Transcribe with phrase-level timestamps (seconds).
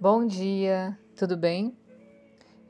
[0.00, 1.76] Bom dia, tudo bem?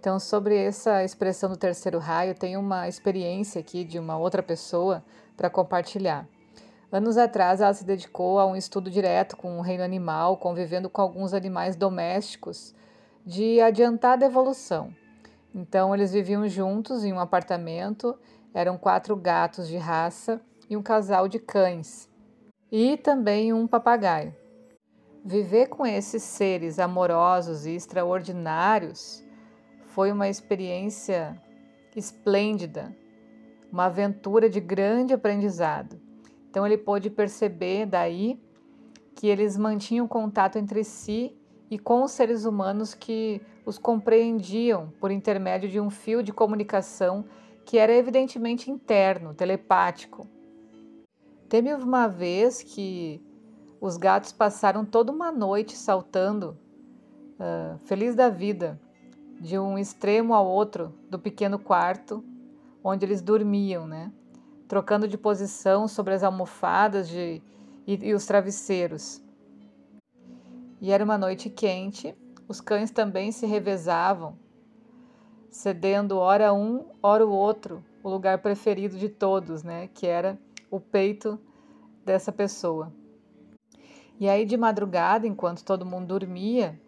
[0.00, 5.04] Então, sobre essa expressão do terceiro raio, tem uma experiência aqui de uma outra pessoa
[5.36, 6.26] para compartilhar.
[6.90, 11.00] Anos atrás, ela se dedicou a um estudo direto com o reino animal, convivendo com
[11.00, 12.74] alguns animais domésticos
[13.24, 14.92] de adiantada evolução.
[15.54, 18.18] Então, eles viviam juntos em um apartamento,
[18.52, 22.10] eram quatro gatos de raça e um casal de cães,
[22.72, 24.39] e também um papagaio.
[25.22, 29.22] Viver com esses seres amorosos e extraordinários
[29.88, 31.38] foi uma experiência
[31.94, 32.96] esplêndida,
[33.70, 36.00] uma aventura de grande aprendizado.
[36.48, 38.40] Então ele pôde perceber daí
[39.14, 41.36] que eles mantinham contato entre si
[41.70, 47.26] e com os seres humanos que os compreendiam por intermédio de um fio de comunicação
[47.66, 50.26] que era evidentemente interno, telepático.
[51.46, 53.22] Teve uma vez que
[53.80, 56.56] os gatos passaram toda uma noite saltando,
[57.38, 58.78] uh, feliz da vida,
[59.40, 62.22] de um extremo ao outro do pequeno quarto
[62.84, 64.12] onde eles dormiam, né?
[64.68, 67.42] Trocando de posição sobre as almofadas de,
[67.86, 69.22] e, e os travesseiros.
[70.80, 72.14] E era uma noite quente,
[72.46, 74.38] os cães também se revezavam,
[75.50, 79.88] cedendo ora um, ora o outro, o lugar preferido de todos, né?
[79.88, 80.38] Que era
[80.70, 81.38] o peito
[82.04, 82.92] dessa pessoa.
[84.20, 86.78] E aí, de madrugada, enquanto todo mundo dormia,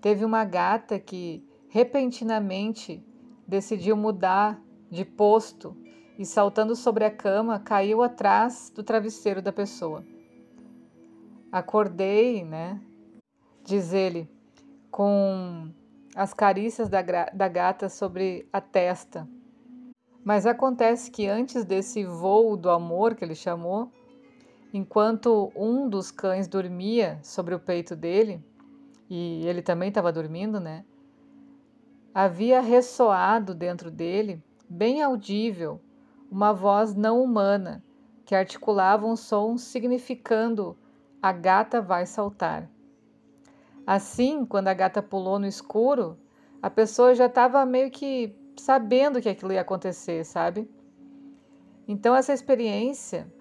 [0.00, 3.00] teve uma gata que repentinamente
[3.46, 5.76] decidiu mudar de posto
[6.18, 10.04] e, saltando sobre a cama, caiu atrás do travesseiro da pessoa.
[11.52, 12.80] Acordei, né?
[13.64, 14.28] Diz ele,
[14.90, 15.70] com
[16.12, 19.28] as carícias da, da gata sobre a testa.
[20.24, 23.92] Mas acontece que antes desse voo do amor que ele chamou,
[24.72, 28.44] Enquanto um dos cães dormia sobre o peito dele,
[29.08, 30.84] e ele também estava dormindo, né?
[32.12, 35.80] Havia ressoado dentro dele, bem audível,
[36.30, 37.82] uma voz não humana
[38.26, 40.76] que articulava um som significando
[41.22, 42.68] a gata vai saltar.
[43.86, 46.18] Assim, quando a gata pulou no escuro,
[46.60, 50.70] a pessoa já estava meio que sabendo que aquilo ia acontecer, sabe?
[51.86, 53.32] Então, essa experiência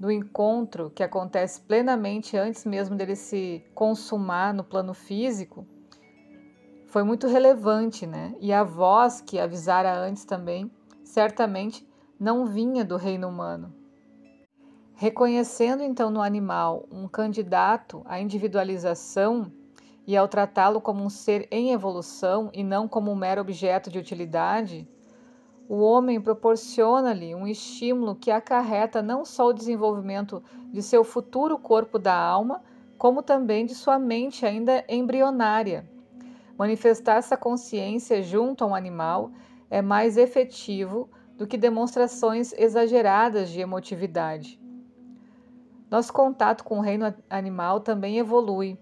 [0.00, 5.66] do encontro que acontece plenamente antes mesmo dele se consumar no plano físico,
[6.86, 8.34] foi muito relevante, né?
[8.40, 10.70] E a voz que avisara antes também,
[11.04, 11.86] certamente
[12.18, 13.74] não vinha do reino humano.
[14.94, 19.52] Reconhecendo então no animal um candidato à individualização
[20.06, 23.98] e ao tratá-lo como um ser em evolução e não como um mero objeto de
[23.98, 24.88] utilidade,
[25.70, 31.96] o homem proporciona-lhe um estímulo que acarreta não só o desenvolvimento de seu futuro corpo
[31.96, 32.60] da alma,
[32.98, 35.88] como também de sua mente ainda embrionária.
[36.58, 39.30] Manifestar essa consciência junto a um animal
[39.70, 44.60] é mais efetivo do que demonstrações exageradas de emotividade.
[45.88, 48.76] Nosso contato com o reino animal também evolui.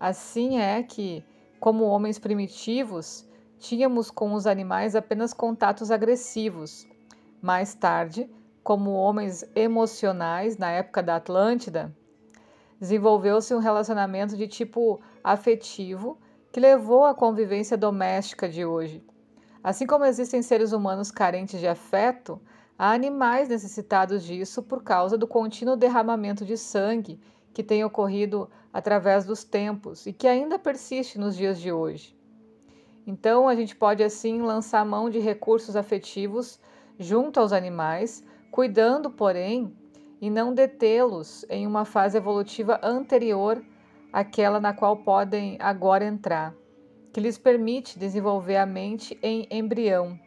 [0.00, 1.22] Assim é que,
[1.60, 3.28] como homens primitivos,
[3.60, 6.88] tínhamos com os animais apenas contatos agressivos.
[7.42, 8.28] Mais tarde,
[8.64, 11.94] como homens emocionais, na época da Atlântida,
[12.80, 16.18] desenvolveu-se um relacionamento de tipo afetivo
[16.50, 19.04] que levou à convivência doméstica de hoje.
[19.62, 22.40] Assim como existem seres humanos carentes de afeto,
[22.78, 27.20] há animais necessitados disso por causa do contínuo derramamento de sangue
[27.52, 32.18] que tem ocorrido através dos tempos e que ainda persiste nos dias de hoje.
[33.06, 36.60] Então, a gente pode assim lançar mão de recursos afetivos
[36.98, 39.74] junto aos animais, cuidando, porém,
[40.20, 43.64] e não detê-los em uma fase evolutiva anterior
[44.12, 46.54] àquela na qual podem agora entrar,
[47.12, 50.18] que lhes permite desenvolver a mente em embrião.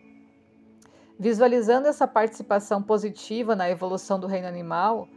[1.20, 5.08] Visualizando essa participação positiva na evolução do reino animal,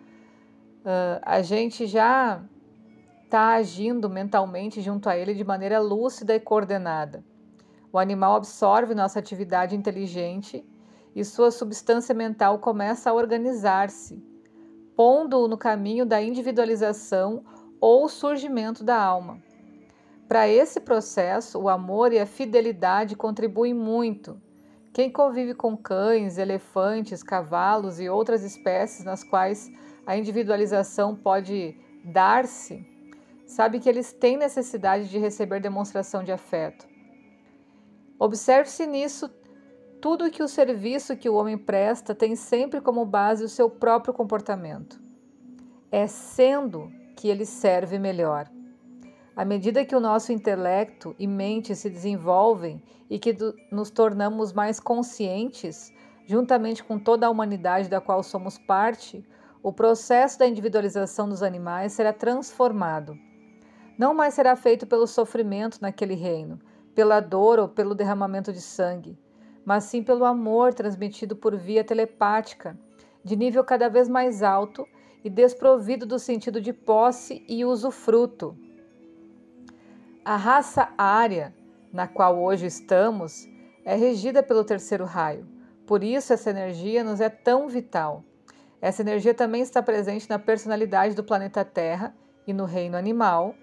[1.22, 2.44] a gente já
[3.24, 7.24] está agindo mentalmente junto a ele de maneira lúcida e coordenada.
[7.92, 10.64] O animal absorve nossa atividade inteligente
[11.14, 14.22] e sua substância mental começa a organizar-se,
[14.94, 17.44] pondo-o no caminho da individualização
[17.80, 19.40] ou surgimento da alma.
[20.28, 24.40] Para esse processo, o amor e a fidelidade contribuem muito.
[24.92, 29.70] Quem convive com cães, elefantes, cavalos e outras espécies nas quais
[30.06, 32.84] a individualização pode dar-se,
[33.46, 36.95] sabe que eles têm necessidade de receber demonstração de afeto.
[38.18, 39.30] Observe-se nisso
[40.00, 44.14] tudo que o serviço que o homem presta tem sempre como base o seu próprio
[44.14, 45.00] comportamento.
[45.90, 48.50] É sendo que ele serve melhor.
[49.34, 53.36] À medida que o nosso intelecto e mente se desenvolvem e que
[53.70, 55.92] nos tornamos mais conscientes,
[56.24, 59.22] juntamente com toda a humanidade da qual somos parte,
[59.62, 63.14] o processo da individualização dos animais será transformado.
[63.98, 66.58] Não mais será feito pelo sofrimento naquele reino,
[66.96, 69.18] pela dor ou pelo derramamento de sangue,
[69.66, 72.76] mas sim pelo amor transmitido por via telepática,
[73.22, 74.88] de nível cada vez mais alto
[75.22, 78.56] e desprovido do sentido de posse e usufruto.
[80.24, 81.54] A raça área,
[81.92, 83.46] na qual hoje estamos,
[83.84, 85.46] é regida pelo terceiro raio.
[85.86, 88.24] Por isso, essa energia nos é tão vital.
[88.80, 92.16] Essa energia também está presente na personalidade do planeta Terra
[92.46, 93.54] e no reino animal.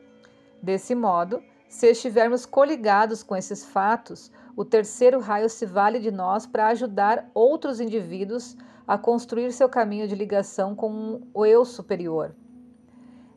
[0.62, 1.42] Desse modo,
[1.74, 7.28] se estivermos coligados com esses fatos, o terceiro raio se vale de nós para ajudar
[7.34, 8.56] outros indivíduos
[8.88, 12.36] a construir seu caminho de ligação com o eu superior.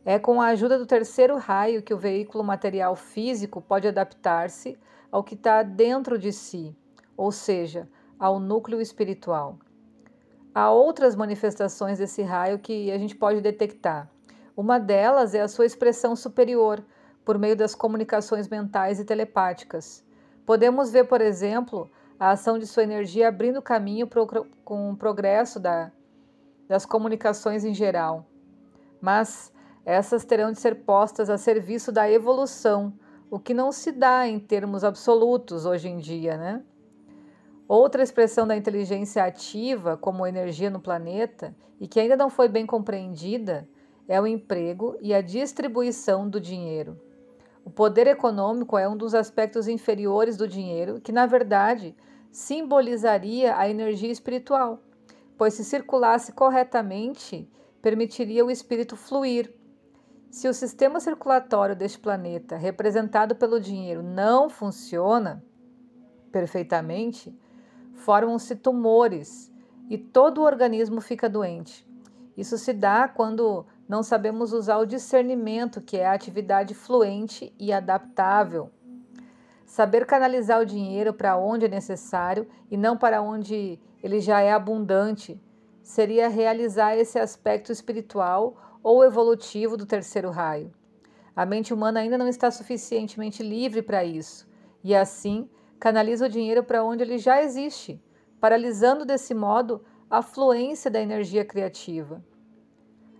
[0.05, 4.79] É com a ajuda do terceiro raio que o veículo material físico pode adaptar-se
[5.11, 6.77] ao que está dentro de si,
[7.17, 7.89] ou seja,
[8.19, 9.59] ao núcleo espiritual.
[10.55, 14.11] Há outras manifestações desse raio que a gente pode detectar.
[14.55, 16.85] Uma delas é a sua expressão superior,
[17.27, 20.07] por meio das comunicações mentais e telepáticas.
[20.47, 21.91] Podemos ver, por exemplo,
[22.21, 25.91] a ação de sua energia abrindo caminho pro, com o progresso da,
[26.69, 28.25] das comunicações em geral.
[29.01, 29.53] Mas
[29.85, 32.93] essas terão de ser postas a serviço da evolução,
[33.29, 36.63] o que não se dá em termos absolutos hoje em dia, né?
[37.67, 42.65] Outra expressão da inteligência ativa, como energia no planeta, e que ainda não foi bem
[42.65, 43.69] compreendida,
[44.07, 47.05] é o emprego e a distribuição do dinheiro.
[47.67, 51.97] O poder econômico é um dos aspectos inferiores do dinheiro, que na verdade
[52.31, 54.79] simbolizaria a energia espiritual,
[55.37, 57.51] pois se circulasse corretamente,
[57.83, 59.53] permitiria o espírito fluir.
[60.31, 65.43] Se o sistema circulatório deste planeta, representado pelo dinheiro, não funciona
[66.31, 67.37] perfeitamente,
[67.95, 69.53] formam-se tumores
[69.91, 71.85] e todo o organismo fica doente.
[72.37, 77.73] Isso se dá quando não sabemos usar o discernimento, que é a atividade fluente e
[77.73, 78.71] adaptável.
[79.65, 84.53] Saber canalizar o dinheiro para onde é necessário e não para onde ele já é
[84.53, 85.41] abundante
[85.83, 90.73] seria realizar esse aspecto espiritual ou evolutivo do terceiro raio.
[91.35, 94.49] A mente humana ainda não está suficientemente livre para isso
[94.83, 95.49] e, assim,
[95.79, 98.03] canaliza o dinheiro para onde ele já existe,
[98.41, 102.25] paralisando desse modo a fluência da energia criativa.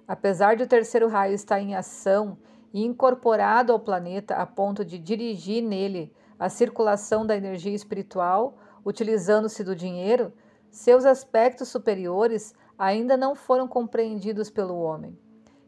[0.07, 2.39] Apesar de o terceiro raio estar em ação
[2.73, 9.65] e incorporado ao planeta a ponto de dirigir nele a circulação da energia espiritual, utilizando-se
[9.65, 10.33] do dinheiro,
[10.71, 15.19] seus aspectos superiores ainda não foram compreendidos pelo homem.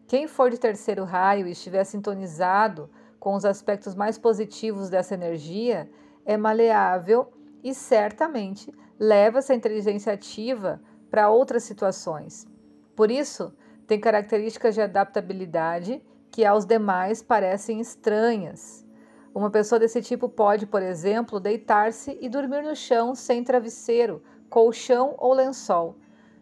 [0.06, 5.90] Quem for de terceiro raio e estiver sintonizado com os aspectos mais positivos dessa energia
[6.24, 7.32] é maleável
[7.64, 10.80] e certamente leva essa inteligência ativa
[11.10, 12.46] para outras situações.
[12.94, 13.52] Por isso,
[13.88, 18.86] tem características de adaptabilidade que aos demais parecem estranhas.
[19.34, 25.14] Uma pessoa desse tipo pode, por exemplo, deitar-se e dormir no chão sem travesseiro, colchão
[25.16, 25.96] ou lençol,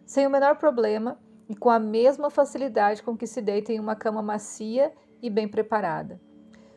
[0.05, 1.17] sem o menor problema
[1.47, 5.47] e com a mesma facilidade com que se deita em uma cama macia e bem
[5.47, 6.19] preparada.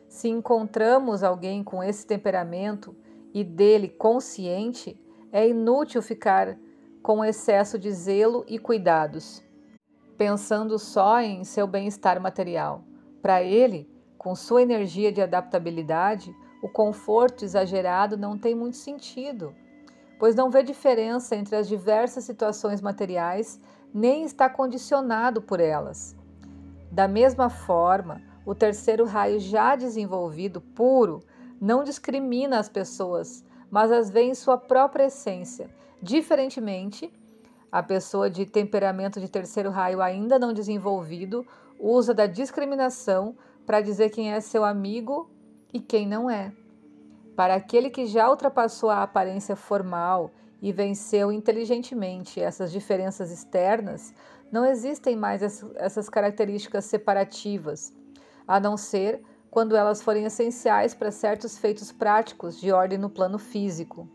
[0.07, 2.95] Se encontramos alguém com esse temperamento
[3.33, 4.97] e dele consciente,
[5.33, 6.57] é inútil ficar
[7.03, 9.43] com excesso de zelo e cuidados
[10.21, 12.83] pensando só em seu bem-estar material.
[13.23, 19.55] Para ele, com sua energia de adaptabilidade, o conforto exagerado não tem muito sentido,
[20.19, 23.59] pois não vê diferença entre as diversas situações materiais
[23.91, 26.15] nem está condicionado por elas.
[26.91, 31.23] Da mesma forma, o terceiro raio já desenvolvido, puro,
[31.59, 35.67] não discrimina as pessoas, mas as vê em sua própria essência,
[35.99, 37.11] diferentemente
[37.71, 41.45] a pessoa de temperamento de terceiro raio ainda não desenvolvido
[41.79, 43.35] usa da discriminação
[43.65, 45.29] para dizer quem é seu amigo
[45.73, 46.51] e quem não é.
[47.35, 54.13] Para aquele que já ultrapassou a aparência formal e venceu inteligentemente essas diferenças externas,
[54.51, 55.41] não existem mais
[55.75, 57.93] essas características separativas,
[58.47, 63.39] a não ser quando elas forem essenciais para certos feitos práticos de ordem no plano
[63.39, 64.07] físico.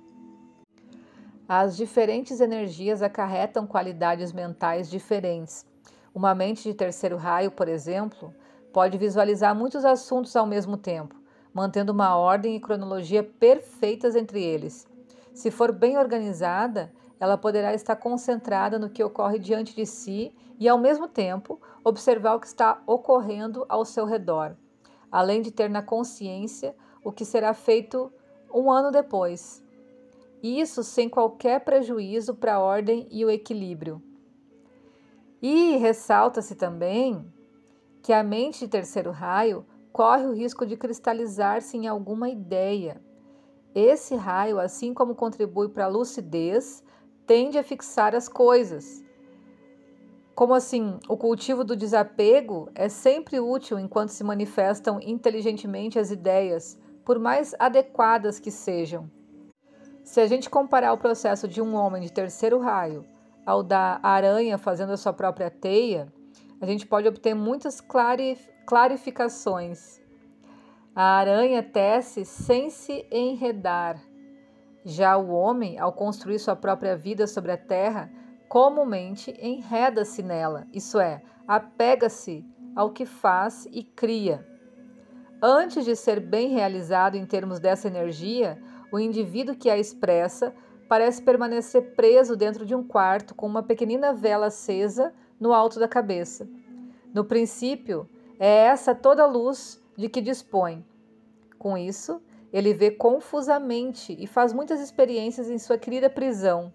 [1.49, 5.65] As diferentes energias acarretam qualidades mentais diferentes.
[6.13, 8.35] Uma mente de terceiro raio, por exemplo,
[8.73, 11.15] pode visualizar muitos assuntos ao mesmo tempo,
[11.55, 14.89] mantendo uma ordem e cronologia perfeitas entre eles.
[15.33, 20.69] Se for bem organizada, ela poderá estar concentrada no que ocorre diante de si e,
[20.69, 24.57] ao mesmo tempo, observar o que está ocorrendo ao seu redor.
[25.11, 28.13] além de ter na consciência o que será feito
[28.53, 29.63] um ano depois.
[30.43, 34.03] Isso sem qualquer prejuízo para a ordem e o equilíbrio.
[35.43, 37.25] E ressalta-se também
[38.03, 43.01] que a mente de terceiro raio corre o risco de cristalizar-se em alguma ideia.
[43.75, 46.85] Esse raio, assim como contribui para a lucidez,
[47.27, 49.05] tende a fixar as coisas.
[50.35, 56.79] Como assim, o cultivo do desapego é sempre útil enquanto se manifestam inteligentemente as ideias,
[57.05, 59.11] por mais adequadas que sejam.
[60.07, 63.05] Se a gente comparar o processo de um homem de terceiro raio
[63.45, 66.07] ao da aranha fazendo a sua própria teia,
[66.61, 67.83] a gente pode obter muitas
[68.65, 70.01] clarificações.
[70.95, 74.01] A aranha tece sem se enredar.
[74.85, 78.09] Já o homem, ao construir sua própria vida sobre a terra,
[78.49, 82.45] comumente enreda-se nela, isso é, apega-se
[82.77, 84.47] ao que faz e cria.
[85.43, 88.57] Antes de ser bem realizado em termos dessa energia,
[88.93, 90.55] o indivíduo que a expressa
[90.89, 95.89] parece permanecer preso dentro de um quarto com uma pequenina vela acesa no alto da
[95.89, 96.49] cabeça.
[97.13, 100.85] No princípio, é essa toda a luz de que dispõe.
[101.59, 102.21] Com isso,
[102.53, 106.73] ele vê confusamente e faz muitas experiências em sua querida prisão.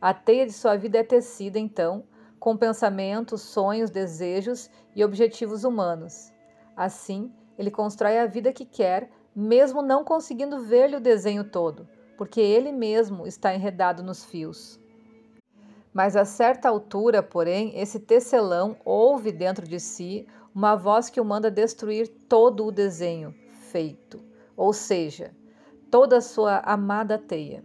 [0.00, 2.04] A teia de sua vida é tecida, então,
[2.38, 6.32] com pensamentos, sonhos, desejos e objetivos humanos.
[6.76, 11.86] Assim, ele constrói a vida que quer, mesmo não conseguindo ver-lhe o desenho todo
[12.18, 14.80] porque ele mesmo está enredado nos fios.
[15.94, 21.24] Mas a certa altura, porém, esse tecelão ouve dentro de si uma voz que o
[21.24, 23.32] manda destruir todo o desenho
[23.70, 24.20] feito,
[24.56, 25.30] ou seja,
[25.90, 27.62] toda a sua amada teia.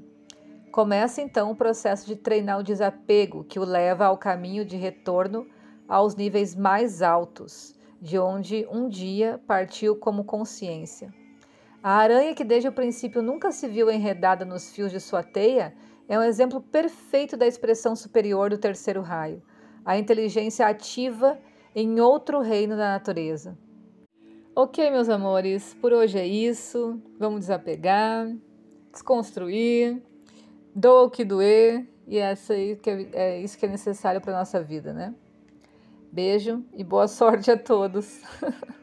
[0.71, 5.47] Começa então o processo de treinar o desapego que o leva ao caminho de retorno
[5.87, 11.22] aos níveis mais altos, de onde um dia partiu como consciência.
[11.83, 15.75] A aranha, que desde o princípio nunca se viu enredada nos fios de sua teia,
[16.07, 19.43] é um exemplo perfeito da expressão superior do terceiro raio,
[19.83, 21.37] a inteligência ativa
[21.75, 23.57] em outro reino da natureza.
[24.55, 27.01] Ok, meus amores, por hoje é isso.
[27.19, 28.33] Vamos desapegar,
[28.89, 30.01] desconstruir,
[30.73, 34.33] doa o que doer, e essa aí que é, é isso que é necessário para
[34.33, 35.13] a nossa vida, né?
[36.09, 38.21] Beijo e boa sorte a todos.